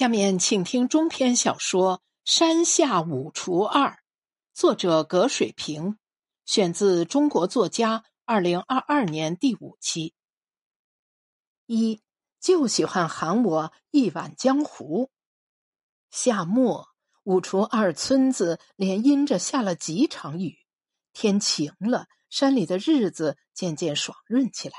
[0.00, 3.90] 下面请听中篇小说《山下五除二》，
[4.54, 5.98] 作者葛水平，
[6.46, 10.14] 选自中国作家二零二二年第五期。
[11.66, 12.00] 一
[12.40, 15.10] 就喜欢喊我一碗江湖。
[16.10, 16.88] 夏末，
[17.24, 20.56] 五除二村子连阴着下了几场雨，
[21.12, 24.76] 天晴了，山里的日子渐渐爽润起来。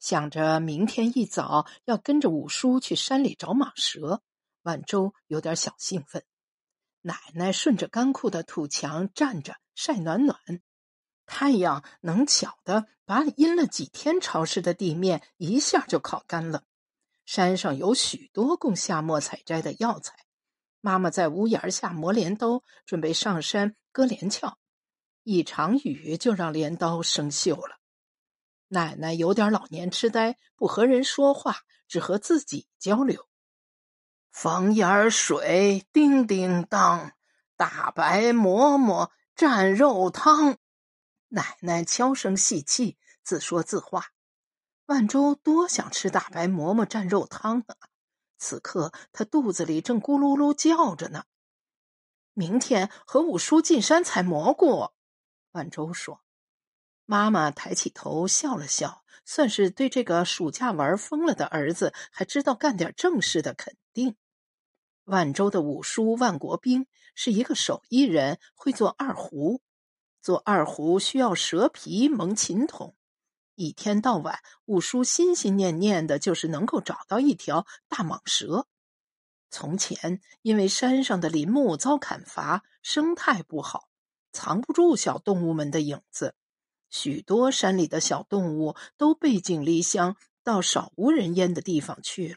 [0.00, 4.22] 想着明天一早要跟着五叔去山里找蟒蛇。
[4.66, 6.24] 万州有点小兴奋，
[7.00, 10.36] 奶奶顺着干枯的土墙站着晒暖暖，
[11.24, 16.64] 太阳能巧的把阴了几天潮湿的地面一下就烤干了。
[17.24, 20.16] 山上有许多供夏末采摘的药材，
[20.80, 24.58] 妈妈在屋檐下磨镰刀，准备上山割连翘。
[25.22, 27.76] 一场雨就让镰刀生锈了。
[28.66, 33.28] 奶奶有点老年痴呆，不和人说话，只和自己交流。
[34.38, 37.12] 房檐水叮叮当，
[37.56, 40.58] 大白馍馍蘸肉汤。
[41.28, 44.08] 奶奶悄声细气，自说自话。
[44.84, 47.76] 万州多想吃大白馍馍蘸肉汤啊！
[48.36, 51.24] 此刻他肚子里正咕噜噜叫着呢。
[52.34, 54.90] 明天和五叔进山采蘑菇。
[55.52, 56.20] 万州说。
[57.06, 64.14] 妈妈抬起头笑了笑，算是对这个暑假玩疯了的儿子还知道干点正事的肯定。
[65.06, 69.62] 万州的五叔万国兵是一个手艺人，会做二胡。
[70.20, 72.96] 做二胡需要蛇皮蒙琴筒，
[73.54, 78.66] 一天到晚，五叔心心念念的就是能够找到一条大蟒蛇。
[79.48, 83.88] 从前，因为山上的林木遭砍伐，生态不好，
[84.32, 86.34] 藏不住小动物们的影子，
[86.90, 92.36] 许多山里的小动物都背井离乡，到少无人烟的地方去了。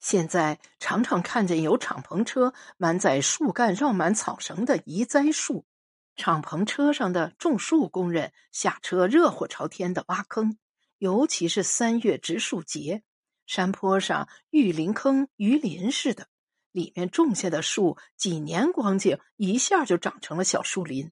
[0.00, 5.66] 现在常常看见有敞篷车满载树干绕满草绳的移栽树，
[6.14, 10.56] 敞篷车上的种树工人下车热火朝天的挖坑，
[10.98, 13.02] 尤其是三月植树节，
[13.46, 16.28] 山坡上玉林坑鱼鳞似的，
[16.70, 21.10] 里面种下的树几年光景一下就长成了小树林，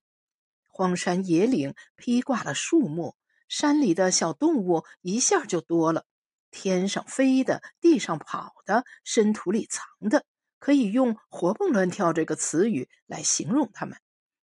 [0.68, 3.16] 荒山野岭披挂了树木，
[3.48, 6.04] 山里的小动物一下就多了。
[6.50, 10.24] 天上飞的，地上跑的，深土里藏的，
[10.58, 13.98] 可以用“活蹦乱跳”这个词语来形容它们。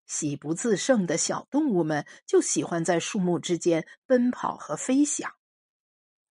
[0.08, 5.32] 喜不自胜的小动物们就喜欢在树木之间奔跑和飞翔。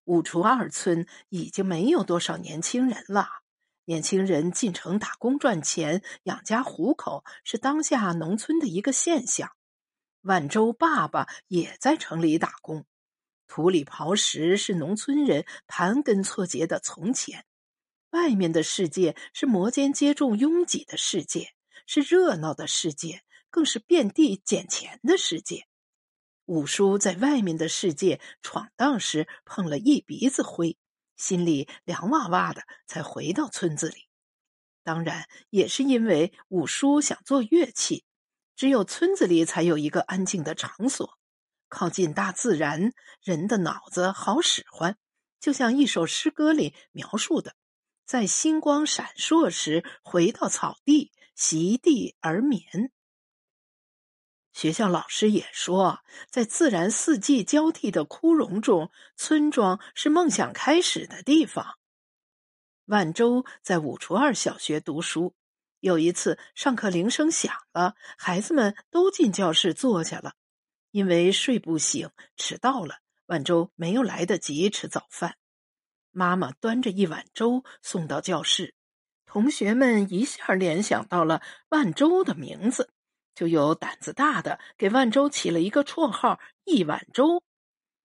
[0.05, 3.27] 五除二村已经没有多少年轻人了，
[3.87, 9.51] 年轻人进城打工赚钱、养家糊口是当下农村的一个现象。
[10.21, 12.85] 万州爸爸也在城里打工。
[13.51, 17.45] 土里刨食是农村人盘根错节的从前，
[18.11, 21.53] 外面的世界是摩肩接踵、拥挤的世界，
[21.85, 25.67] 是热闹的世界，更是遍地捡钱的世界。
[26.45, 30.79] 五叔在外面的世界闯荡时碰了一鼻子灰，
[31.17, 34.07] 心里凉哇哇的，才回到村子里。
[34.85, 38.05] 当然，也是因为五叔想做乐器，
[38.55, 41.19] 只有村子里才有一个安静的场所。
[41.71, 42.93] 靠近大自然，
[43.23, 44.99] 人的脑子好使唤，
[45.41, 47.55] 就像一首诗歌里描述的，
[48.05, 52.93] 在星光闪烁时回到草地，席地而眠。
[54.53, 61.79] 学校老师也说，在自然四季交替的枯荣中，村庄是梦想开始的地方。
[62.87, 65.37] 万州在五除二小学读书，
[65.79, 70.35] 有一次上课铃声响了，孩子们都进教室坐下了。
[70.91, 72.97] 因为睡不醒，迟到了，
[73.27, 75.37] 万州没有来得及吃早饭。
[76.11, 78.75] 妈妈端着一碗粥送到教室，
[79.27, 82.91] 同学们一下联想到了万州的名字，
[83.35, 87.43] 就有胆子大的给万州起了一个绰号“一碗粥”。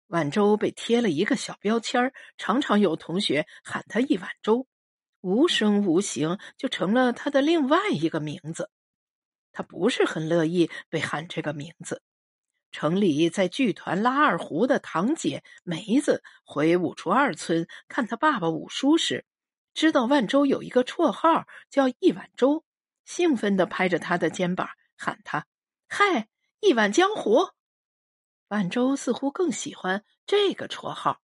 [0.07, 4.65] 万州被贴了一个小标签常常有同学喊他“一碗粥”，
[5.21, 8.71] 无声无形就成了他的另外一个名字。
[9.51, 12.01] 他不是很乐意被喊这个名字。
[12.73, 19.25] 城里在剧团拉二胡的堂姐梅子回五除二村看他爸爸五叔时，
[19.73, 22.65] 知道万州有一个绰号叫一碗粥，
[23.05, 24.67] 兴奋地拍着他的肩膀
[24.97, 25.45] 喊他
[25.87, 26.27] ：“嗨，
[26.59, 27.51] 一碗江湖！”
[28.49, 31.21] 万州似乎更喜欢这个绰号，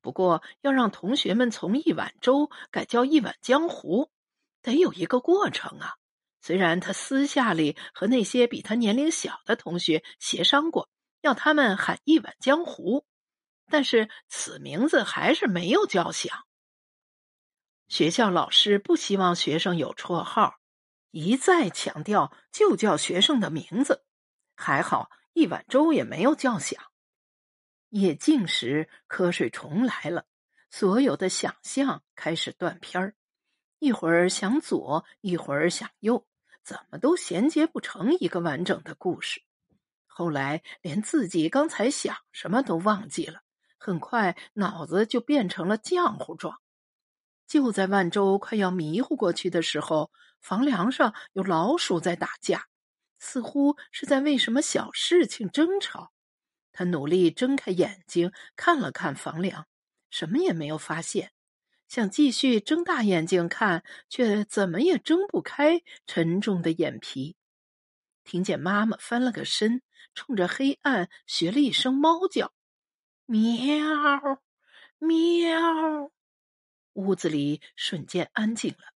[0.00, 4.10] 不过要让同学们从一碗粥改叫一碗江湖，
[4.62, 5.96] 得有一个过程啊。
[6.46, 10.90] 虽然他私下里和那些比他年龄小的同学协商过，
[11.22, 13.06] 要他们喊一碗江湖，
[13.70, 16.44] 但是此名字还是没有叫响。
[17.88, 20.56] 学校老师不希望学生有绰号，
[21.12, 24.04] 一再强调就叫学生的名字。
[24.54, 26.78] 还好一碗粥也没有叫响。
[27.88, 30.26] 夜静时，瞌睡重来了，
[30.70, 33.14] 所有的想象开始断片儿，
[33.78, 36.26] 一会儿想左，一会儿想右，
[36.64, 39.42] 怎么都衔接不成一个完整的故事。
[40.06, 43.42] 后来连自己刚才想什么都忘记了，
[43.76, 46.58] 很快脑子就变成了浆糊状。
[47.46, 52.68] 就在万州快要迷糊过去的时候，房梁上有老鼠在打架，
[53.18, 56.12] 似乎是在为什么小事情争吵。
[56.72, 59.66] 他努力睁开眼睛看了看房梁，
[60.08, 61.33] 什么也没有发现。
[61.88, 67.36] 想继续睁大眼睛看，却怎么也睁不开沉重的眼皮。
[68.24, 69.82] 听见妈妈翻了个身，
[70.14, 72.52] 冲着黑暗学了一声猫叫
[73.26, 74.42] ：“喵，
[74.98, 76.10] 喵。”
[76.94, 78.94] 屋子里瞬间安静了。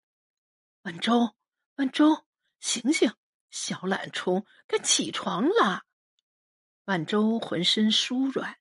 [0.83, 1.35] 万州，
[1.77, 2.25] 万州，
[2.61, 3.13] 醒醒，
[3.51, 5.83] 小懒虫，该起床了。
[6.85, 8.58] 万州浑身舒软，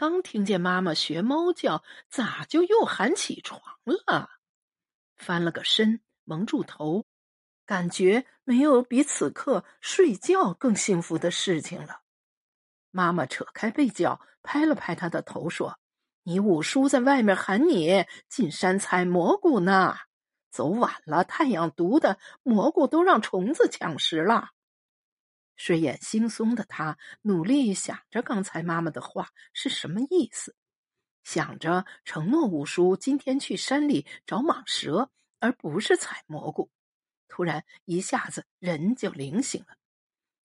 [0.00, 4.30] 刚听见妈妈学猫叫，咋就又喊起床了？
[5.18, 7.04] 翻了个身，蒙住头，
[7.66, 12.00] 感觉没有比此刻睡觉更幸福的事情了。
[12.90, 15.78] 妈妈扯开被角，拍了拍他的头，说。
[16.22, 19.94] 你五叔在外面喊你进山采蘑菇呢，
[20.50, 24.48] 走晚了，太阳毒的蘑菇都让虫子抢食了。
[25.60, 30.56] 睡眼惺忪的他努力想着刚才妈妈的话是什么意思，
[31.22, 36.70] 想着承诺五叔今天去山里找蟒蛇，而不是采蘑菇。
[37.28, 39.76] 突然一下子人就灵醒了，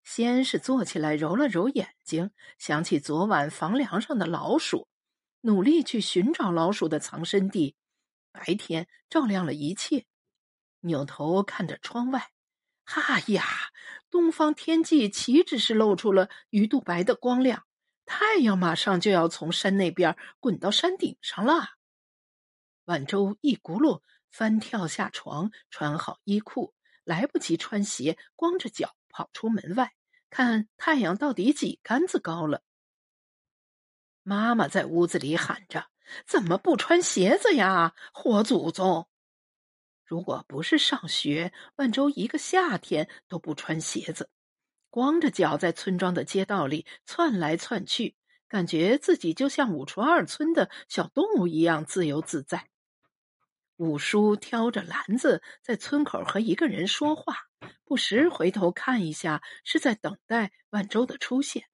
[0.03, 4.89] 先是坐起来揉了揉眼睛，想起昨晚房梁上的老鼠。
[5.39, 7.77] 努力去寻找老鼠的藏身地，
[8.33, 10.07] 白天照亮了一切。
[10.81, 12.31] 扭头看着窗外，
[12.83, 13.64] 哈呀，
[14.09, 17.65] 东方天际岂止是露出了鱼肚白的光亮，
[18.05, 21.75] 太阳马上就要从山那边滚到山顶上了。
[22.85, 26.73] 晚舟一骨碌翻跳下床，穿好衣裤，
[27.03, 29.93] 来不及穿鞋，光着脚跑出门外，
[30.29, 32.61] 看太阳到底几竿子高了。
[34.23, 35.87] 妈妈在屋子里喊着
[36.27, 39.07] ：“怎么不穿鞋子呀，活祖宗！”
[40.05, 44.29] 如果不是上学，万州一个夏天都不穿鞋子，
[44.89, 48.15] 光着脚在村庄的街道里窜来窜去，
[48.47, 52.69] 感觉自己就像五厨二村的小动物一样自由自在。
[53.77, 57.47] 五叔挑着篮子在村口和一个人说话，
[57.83, 61.65] 不时回头看一下，是在等待万州的出现。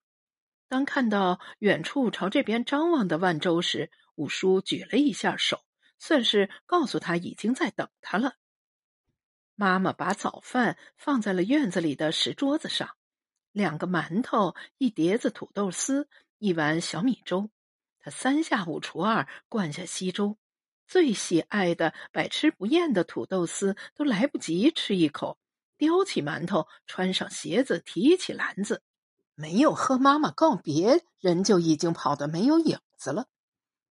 [0.68, 5.62] 当看到远处朝这边张望的万州时，五叔举了一下手，
[6.02, 8.34] 算是告诉他已经在等他了。
[9.54, 12.90] 妈妈把早饭放在了院子里的石桌子上，
[13.52, 16.10] 两个馒头，一碟子土豆丝，
[16.40, 17.52] 一碗小米粥。
[18.00, 20.40] 他三下五除二灌下稀粥，
[20.88, 25.38] 最喜爱的、百吃不厌的土豆丝都来不及吃一口，
[25.78, 28.82] 叼起馒头，穿上鞋子，提起篮子。
[29.36, 33.28] 没有和妈妈告别，人就已经跑得没有影子了。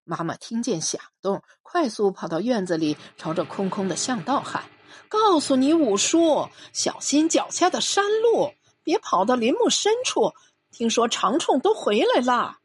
[0.04, 4.64] 妈妈听见响动，快速跑到院子里，朝着空空的巷道喊
[5.08, 10.32] ：“告诉你五叔，小心脚下的山路，别跑到林木深处。
[10.70, 12.58] 听说长虫都回来了。”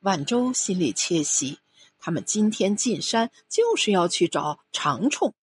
[0.00, 1.58] 万州心里窃喜，
[1.98, 5.34] 他们今天进山就是要去找长虫，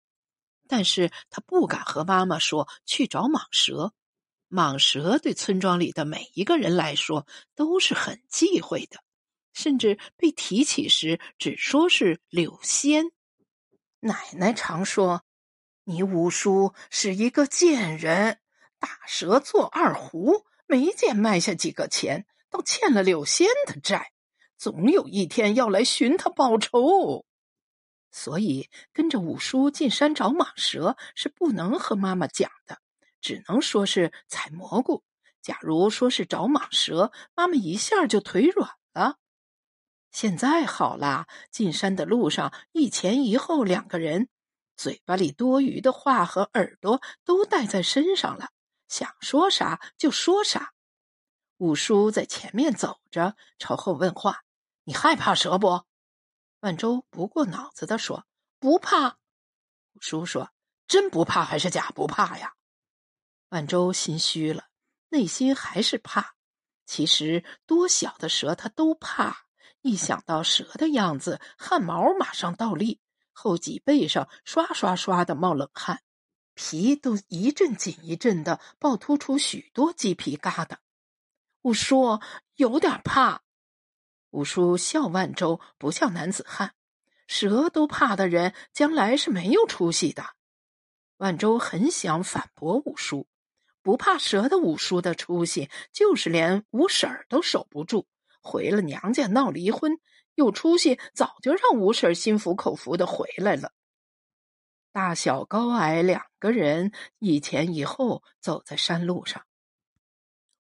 [0.68, 3.92] 但是他不敢和妈妈说去找蟒蛇。
[4.50, 9.03] 蟒蛇对村庄里的每一个人来说都是很忌讳的，
[9.54, 13.12] 甚至被提起时只说是柳仙。
[14.00, 15.24] 奶奶常说
[15.86, 18.40] ：“你五叔是一个贱人，
[18.80, 24.12] 打蛇做二胡，没见卖下几个钱，倒欠了柳仙的债，
[24.58, 27.26] 总有一天要来寻他报仇。”
[28.12, 32.80] 所以跟着五叔进山找蟒蛇是不能和妈妈讲的。
[33.22, 35.02] 只能说是采蘑菇。
[35.42, 39.18] 假如说是找蟒蛇，妈妈一下就腿软了。
[40.13, 44.29] 现在好啦，进山的路上一前一后两个人，
[44.77, 48.51] 嘴巴里多余的话和耳朵都带在身上了，
[48.88, 50.74] 想说啥就说啥。
[51.58, 54.43] 五叔在前面走着，朝后问话
[54.86, 55.84] ：“你害怕蛇不？”
[56.62, 58.27] 万州不过脑子的说
[58.60, 59.17] ：“不怕。”
[59.93, 60.51] 五叔说
[60.88, 62.53] ：“真不怕还是假不怕呀？”
[63.50, 64.65] 万州心虚了，
[65.10, 66.36] 内心还是怕。
[66.86, 69.46] 其实多小的蛇他都怕，
[69.84, 73.02] 一想到蛇的样子，汗毛马上倒立，
[73.34, 76.02] 后脊背上刷刷刷的冒冷汗，
[76.54, 80.78] 皮都一阵紧一阵的暴突出许多鸡皮疙瘩。
[81.63, 82.22] 五叔
[82.56, 83.44] 有点怕。
[84.30, 86.74] 五叔笑万州不像男子汉，
[87.28, 90.24] 蛇都怕的人，将来是没有出息的。
[91.18, 93.28] 万州很想反驳五叔，
[93.82, 98.08] 不怕蛇的五叔的出息，就是连五婶儿都守不住。
[98.44, 99.94] 回了娘家闹离婚，
[100.36, 103.72] 有出息早就让吴婶心服口服的回来了。
[104.92, 109.44] 大小高矮两个人一前一后走在山路上。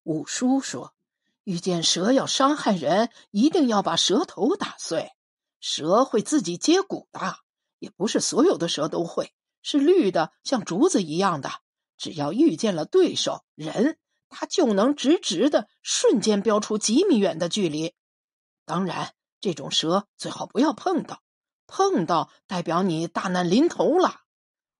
[0.03, 0.95] 五叔说
[1.43, 5.11] ：“遇见蛇要伤害人，一定要把蛇头打碎。
[5.59, 7.37] 蛇会自己接骨的，
[7.79, 9.33] 也不是所有的蛇都会。
[9.61, 11.49] 是绿的，像竹子一样的。
[11.95, 13.97] 只要遇见了对手人。”
[14.33, 17.93] 它就能直直的瞬间飙出几米远的距离。
[18.65, 21.21] 当然，这种蛇最好不要碰到，
[21.67, 24.21] 碰到代表你大难临头了。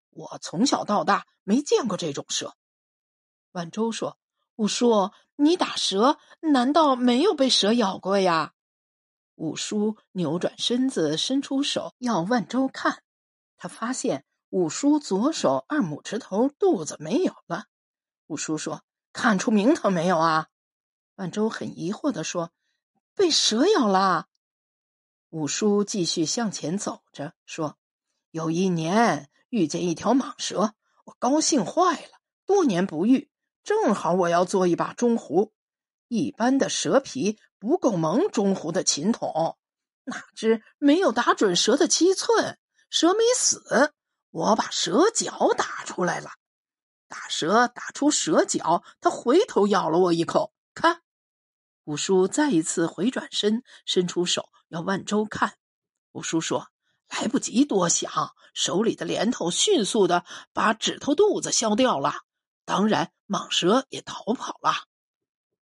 [0.09, 2.55] 我从小到大没见过这种蛇。
[3.51, 4.17] 万州说
[4.57, 8.53] ：“五叔，你打蛇难道没有被蛇咬过呀？”
[9.35, 13.03] 五叔扭转身子，伸出手要万州看。
[13.57, 17.65] 他发现五叔左手二拇指头肚子没有了。
[18.27, 18.81] 五叔说。
[19.13, 20.47] 看出名堂没有啊？
[21.15, 22.51] 万州很疑惑的说
[23.15, 24.27] ：“被蛇咬了。”
[25.29, 27.77] 五叔继续向前走着说
[28.31, 30.73] ：“有一年遇见一条蟒蛇，
[31.05, 32.19] 我高兴坏了。
[32.45, 33.29] 多年不遇，
[33.63, 35.53] 正好我要做一把中壶。
[36.07, 39.57] 一般的蛇皮不够蒙中壶的琴筒，
[40.03, 43.93] 哪知没有打准蛇的七寸，蛇没死，
[44.31, 46.31] 我把蛇脚打出来了。”
[47.13, 50.51] 打蛇打出蛇脚，他回头咬了我一口。
[50.73, 51.03] 看，
[51.83, 55.53] 五叔再一次回转身，伸出手要万州看。
[56.13, 56.69] 五叔说
[57.09, 58.11] ：“来不及多想，
[58.55, 62.23] 手里的镰头迅速的把指头肚子削掉了。
[62.65, 64.73] 当然，蟒蛇也逃跑了。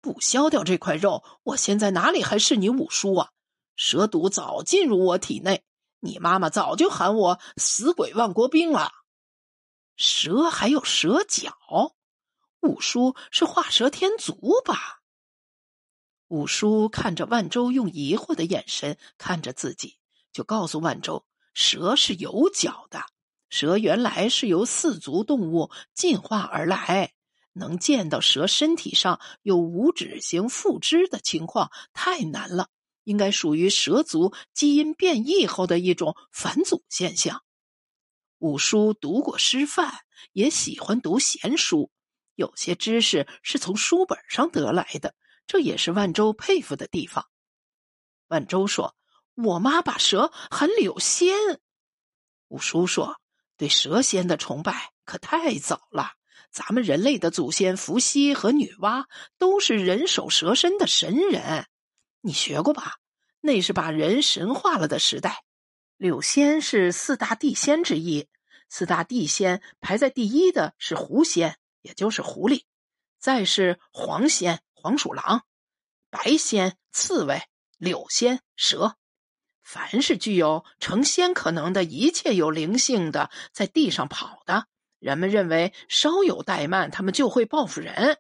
[0.01, 3.29] 不削掉这块肉，我现在哪里还是你五叔啊？
[3.77, 5.63] 蛇毒早进入我体内，
[6.01, 8.91] 你妈妈早就喊我死鬼万国兵了。”
[9.97, 11.95] 蛇还有蛇脚，
[12.61, 15.01] 五叔是画蛇添足吧？
[16.27, 19.97] 五叔看着万州，用疑惑的眼神看着自己，
[20.31, 23.03] 就告诉万州：蛇是有脚的。
[23.49, 27.13] 蛇原来是由四足动物进化而来，
[27.53, 32.69] 能见到蛇身体上有五指形附肢的情况太难了，
[33.03, 37.41] 应该属于蛇族基因变异后的一种返祖现象。
[38.39, 39.91] 五叔读过师范，
[40.31, 41.91] 也喜欢读闲书，
[42.35, 45.15] 有些知识是从书本上得来的，
[45.47, 47.25] 这也是万州佩服的地方。
[48.27, 48.95] 万州说
[49.33, 51.35] ：“我妈把蛇喊柳仙。”
[52.49, 53.19] 五叔说
[53.57, 56.11] ：“对蛇仙的崇拜可太早了，
[56.51, 59.05] 咱们人类的祖先伏羲和女娲
[59.39, 61.67] 都是人首蛇身的神人，
[62.21, 62.97] 你学过吧？
[63.39, 65.43] 那是把人神化了的时代。”
[65.97, 68.27] 柳仙是四大地仙之一，
[68.69, 72.65] 四大地仙排在第一的是狐仙，也就是狐狸；
[73.17, 75.39] 再是黄仙，黄鼠狼；
[76.11, 77.39] 白仙，刺猬；
[77.79, 78.95] 柳仙，蛇。
[79.63, 84.67] 凡是具有成仙可能的一切有灵性的，在地上跑的，
[84.99, 88.19] 人们认为稍有怠慢，他们就会报复人。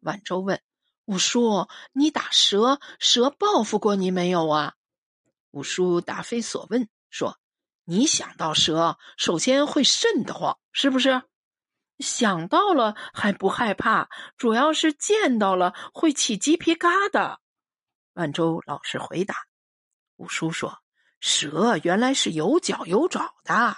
[0.00, 0.60] 万州问
[1.06, 4.74] 五叔：“你打蛇，蛇报复过你没有啊？”
[5.54, 7.38] 五叔答非所问，说
[7.86, 11.22] ：“你想到蛇，首先会瘆得慌，是不是？
[12.00, 17.36] 想到了还不害怕，主要是见到了会起鸡皮疙瘩。”
[18.14, 19.36] 万州老实回答。
[20.16, 20.80] 五叔说
[21.20, 23.76] ：“蛇原来是有脚有爪的，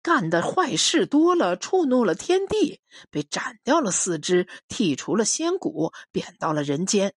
[0.00, 7.12] 干的坏事多了，触怒了天地，被斩掉了四肢，剔除了仙骨，贬到了人间。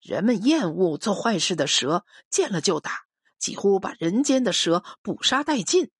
[0.00, 3.02] 人们厌恶做坏事的蛇，见了就打。”
[3.42, 5.90] 几乎把人间的蛇捕杀殆尽。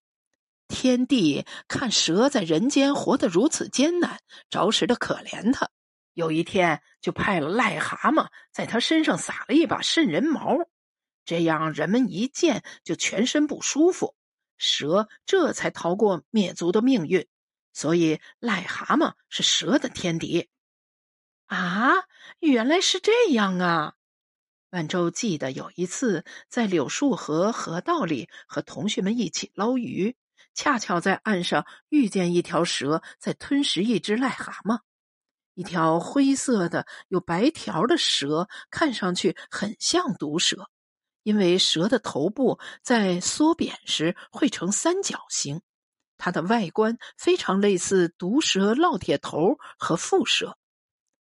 [0.68, 5.68] 天帝看蛇在人间活得如此艰难，着实的可怜他。
[6.14, 10.56] 有一天，就派了癞蛤蟆在他身上撒了一把瘆人毛，
[11.24, 14.14] 这样人们一见就全身不舒服，
[14.56, 17.26] 蛇这才逃过灭族的命运。
[17.72, 20.48] 所以，癞蛤蟆是蛇的天敌。
[21.46, 22.04] 啊，
[22.38, 23.96] 原来是这样啊！
[24.72, 30.16] 万州记得有一次在柳树河河道里和同学们一起捞鱼，
[30.54, 34.80] 恰巧在岸上遇见一条蛇在吞食一只癞蛤蟆。
[35.52, 40.70] 一条灰色的有白条的蛇，看上去很像毒蛇。
[41.22, 45.60] 因为蛇的头部在缩扁时会呈三角形，
[46.16, 50.56] 它的外观非常类似毒蛇烙铁头和蝮蛇。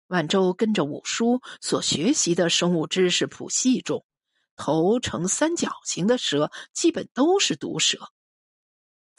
[0.08, 4.06] 万州跟着五叔所学习的生物知识谱系中，
[4.56, 8.10] 头呈三角形的蛇基本都是毒蛇。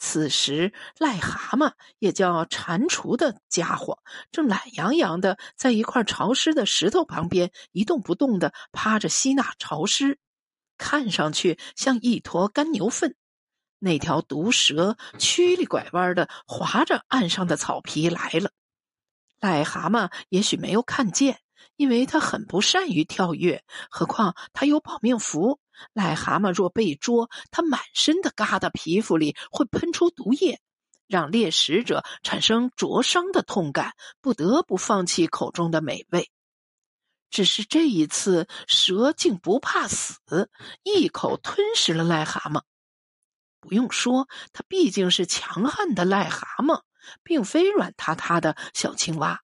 [0.01, 3.99] 此时，癞蛤蟆也叫蟾蜍的家伙，
[4.31, 10.17] 正懒洋洋的在一块潮湿的石头旁边一动不动的趴着吸纳潮湿，
[10.77, 13.15] 看上去像一坨干牛粪。
[13.77, 18.51] 那条毒蛇曲里拐弯的划着岸上的草皮来了，
[19.39, 21.39] 癞蛤蟆也许没有看见，
[21.75, 25.59] 因为它很不善于跳跃，何况它有保命符。
[25.93, 30.59] 癞蛤蟆若被捉，它满身的疙瘩皮肤里会喷出毒液，
[31.07, 36.29] 让猎食者产生灼伤的痛感，不得不放弃口中的美味。
[37.29, 40.49] 只是这一次，蛇竟不怕死，
[40.83, 42.63] 一口吞食了癞蛤蟆。
[43.61, 46.81] 不用说，它毕竟是强悍的癞蛤蟆，
[47.23, 49.41] 并非软塌塌的小青蛙，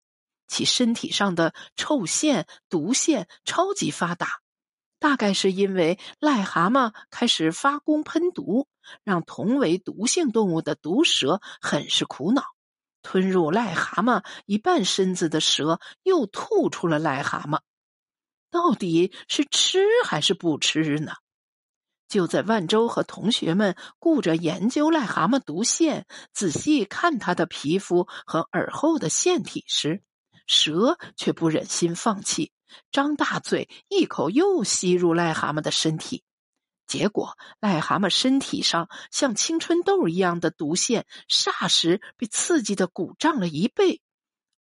[0.46, 4.40] 其身体上的臭腺、毒腺超级发达。
[4.98, 8.68] 大概是因为癞蛤蟆开始发功喷毒，
[9.02, 12.42] 让同为毒性动物的毒蛇很是苦恼。
[13.02, 17.60] 吞入癞蛤蟆一半身子的蛇又吐出了癞蛤蟆，
[18.50, 21.12] 到底是吃还是不吃呢？
[22.14, 30.00] 就在万州和同学们顾着研究癞蛤蟆毒腺，仔细看它的皮肤和耳后的腺体时，
[30.46, 32.52] 蛇却不忍心放弃。
[32.92, 36.22] 张大嘴，一口又吸入癞蛤蟆的身体，
[36.86, 44.00] 结果癞蛤蟆身体上像青春痘一样的毒腺，霎时被刺激的鼓胀了一倍，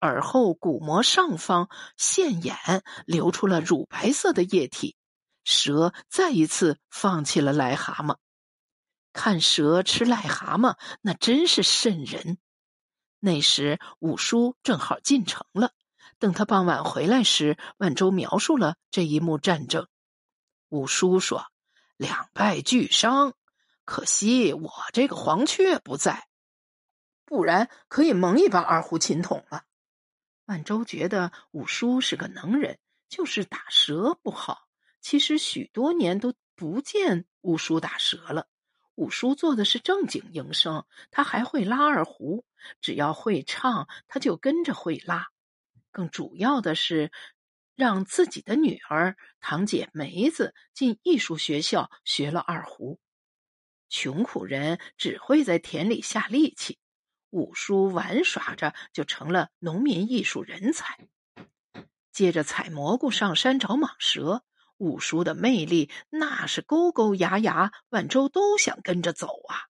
[0.01, 1.69] 耳后鼓膜上方
[1.99, 2.57] 腺眼
[3.05, 4.97] 流出了乳白色的液体。
[5.45, 8.17] 蛇再一次放弃了癞蛤蟆，
[9.13, 12.39] 看蛇吃癞蛤蟆，那真是瘆人。
[13.19, 15.73] 那时五叔正好进城了。
[16.19, 19.89] 等他傍晚回来时，万州描述了这一幕战争。
[20.69, 21.47] 五叔说
[21.97, 23.35] ：“两败俱伤，
[23.85, 26.29] 可惜我这个黄雀不在，
[27.25, 29.65] 不然可以蒙一把二胡琴筒了。”
[30.47, 32.79] 万州觉得五叔是个能人，
[33.09, 34.69] 就是打蛇不好。
[35.03, 38.49] 其实许多年都不见五叔打蛇了。
[38.95, 42.45] 五叔做的是正经营生，他还会拉二胡，
[42.81, 45.29] 只要会唱，他就跟着会拉。
[45.91, 47.11] 更主要的是，
[47.75, 53.01] 让自己的女儿堂姐梅子进艺术学校学了二胡。
[53.89, 56.79] 穷苦人只会在田里下力气，
[57.31, 60.99] 五叔玩耍着就成了农民艺术人才。
[62.13, 64.45] 接着采蘑菇上山找蟒蛇，
[64.83, 69.71] 五叔的魅力那是勾勾牙牙，万州都想跟着走啊！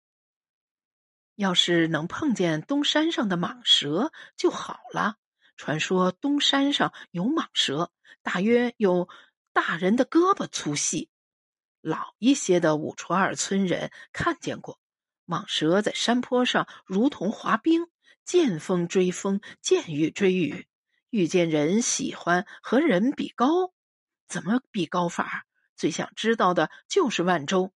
[1.34, 5.16] 要是能碰见东山上的蟒蛇就好了。
[5.56, 7.90] 传说东山上有蟒蛇，
[8.22, 9.08] 大约有
[9.52, 11.10] 大人的胳膊粗细。
[11.80, 14.78] 老一些的五除二村人看见过
[15.26, 17.88] 蟒蛇在山坡上，如同滑冰，
[18.24, 20.68] 见风追风，见雨追雨。
[21.10, 23.72] 遇见人喜欢和人比高，
[24.30, 25.44] 怎么比高法？
[25.76, 27.72] 最想知道的就是万州。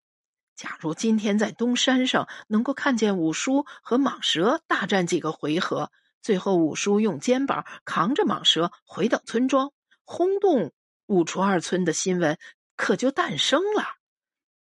[0.55, 5.91] 假如今天在东山上能够看见五叔和蟒蛇大战几个回合。
[6.21, 9.73] 最后，五叔用肩膀扛着蟒蛇回到村庄，
[10.05, 10.73] 轰动
[11.07, 12.38] 五除二村的新闻
[12.77, 13.97] 可就诞生了。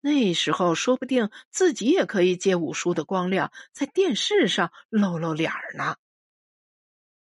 [0.00, 5.96] 那时候，说不定自己也可以借五叔的光亮，在电视上露露脸呢。